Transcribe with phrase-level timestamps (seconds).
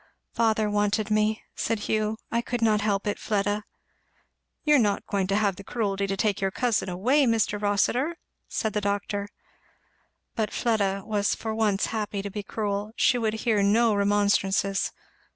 [0.33, 2.17] "Father wanted me," said Hugh.
[2.31, 3.65] "I could not help it, Fleda."
[4.63, 7.61] "You are not going to have the cruelty to take your a cousin away, Mr.
[7.61, 8.15] Rossitur?"
[8.47, 9.27] said the doctor.
[10.35, 14.91] But Fleda was for once happy to be cruel; she would hear no remonstrances.